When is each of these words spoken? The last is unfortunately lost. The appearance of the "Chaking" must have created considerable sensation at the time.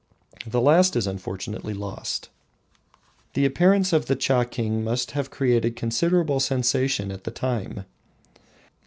The 0.47 0.61
last 0.61 0.95
is 0.95 1.05
unfortunately 1.05 1.75
lost. 1.75 2.29
The 3.35 3.45
appearance 3.45 3.93
of 3.93 4.07
the 4.07 4.15
"Chaking" 4.15 4.83
must 4.83 5.11
have 5.11 5.29
created 5.29 5.75
considerable 5.75 6.39
sensation 6.39 7.11
at 7.11 7.23
the 7.23 7.29
time. 7.29 7.85